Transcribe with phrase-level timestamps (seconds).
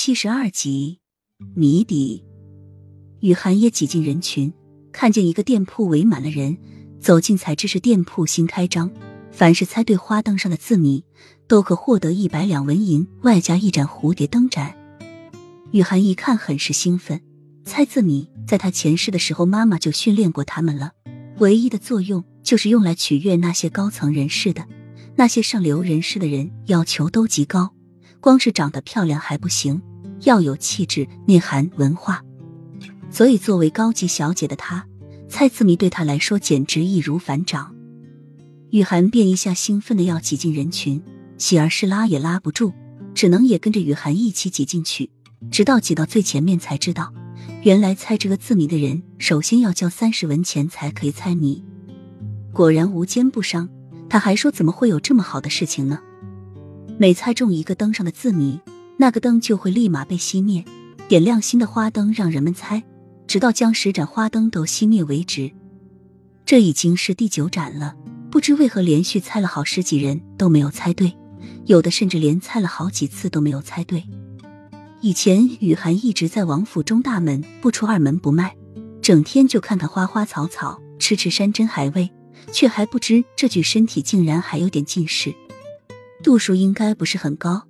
[0.00, 1.00] 七十二集
[1.56, 2.24] 谜底。
[3.18, 4.54] 雨涵也挤进人群，
[4.92, 6.56] 看见一个店铺围满了人，
[7.00, 8.92] 走近才知是店铺新开张，
[9.32, 11.04] 凡是猜对花灯上的字谜，
[11.48, 14.76] 都可获得一百两纹银，外加一盏蝴蝶灯盏。
[15.72, 17.20] 雨涵一看很是兴奋，
[17.64, 20.92] 猜字谜在他前世的时候，妈妈就训练过他们了，
[21.38, 24.64] 唯一的作用就是用来取悦那些高层人士的，
[25.16, 27.74] 那些上流人士的人要求都极高。
[28.20, 29.80] 光是长得漂亮还不行，
[30.22, 32.22] 要有气质、内涵、文化。
[33.10, 34.86] 所以，作为高级小姐的她，
[35.28, 37.74] 猜字谜对她来说简直易如反掌。
[38.70, 41.02] 雨涵便一下兴奋的要挤进人群，
[41.38, 42.72] 喜儿是拉也拉不住，
[43.14, 45.10] 只能也跟着雨涵一起挤进去。
[45.50, 47.14] 直到挤到最前面，才知道
[47.62, 51.64] 原来猜这个字谜的人，首先要交三十文钱才可以猜谜。
[52.52, 53.68] 果然无奸不商，
[54.10, 56.00] 他还说怎么会有这么好的事情呢？
[57.00, 58.58] 每猜中一个灯上的字谜，
[58.96, 60.64] 那个灯就会立马被熄灭，
[61.06, 62.82] 点亮新的花灯让人们猜，
[63.28, 65.52] 直到将十盏花灯都熄灭为止。
[66.44, 67.94] 这已经是第九盏了，
[68.32, 71.16] 不知为何连续猜了好十几人都没有猜对，
[71.66, 74.02] 有的甚至连猜了好几次都没有猜对。
[75.00, 78.56] 以前雨涵一直在王府中大门不出二门不迈，
[79.00, 82.10] 整天就看看花花草草，吃吃山珍海味，
[82.52, 85.32] 却还不知这具身体竟然还有点近视。
[86.22, 87.62] 度数应该不是很高，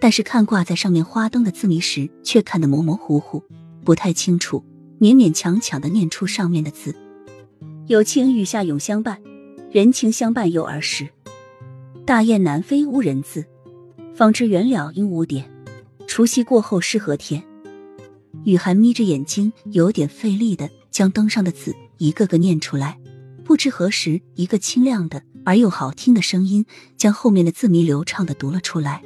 [0.00, 3.42] 但是看挂在上面花灯的字谜时，却看得模模糊糊，
[3.84, 4.64] 不太清楚，
[5.00, 6.94] 勉勉强强的念出上面的字
[7.86, 9.20] ：“有情雨下永相伴，
[9.70, 11.08] 人情相伴又儿时。
[12.04, 13.44] 大雁南飞无人自，
[14.14, 15.48] 方知远了应无点。
[16.08, 17.42] 除夕过后是何天？”
[18.44, 22.98] 雨涵眯着眼睛，有点费力的将灯上的字一个个念出来。
[23.44, 25.22] 不知何时，一个清亮的。
[25.44, 29.02] 而又好听的声音将后面的字谜流畅的读了出来。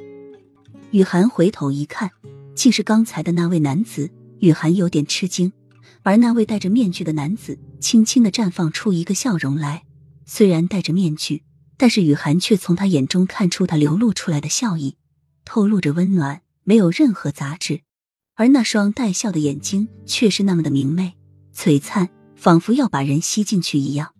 [0.91, 2.11] 雨涵回头一看，
[2.55, 4.11] 竟是刚才的那位男子。
[4.39, 5.51] 雨涵有点吃惊，
[6.03, 9.83] 而那位戴着面具的男子轻轻的绽放出一个笑容来。
[10.25, 11.43] 虽然戴着面具，
[11.75, 14.95] 但是雨涵却从他眼中看出他流露出来的笑意，
[15.43, 17.81] 透露着温暖，没有任何杂质。
[18.35, 21.15] 而那双带笑的眼睛却是那么的明媚、
[21.55, 24.13] 璀璨，仿佛要把人吸进去一样。